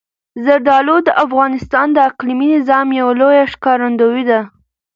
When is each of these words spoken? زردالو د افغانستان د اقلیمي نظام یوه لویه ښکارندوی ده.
زردالو 0.45 0.95
د 1.07 1.09
افغانستان 1.25 1.87
د 1.93 1.97
اقلیمي 2.09 2.47
نظام 2.55 2.87
یوه 2.99 3.13
لویه 3.21 3.45
ښکارندوی 3.53 4.23
ده. 4.29 4.39